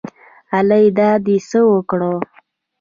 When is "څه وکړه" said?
1.49-2.11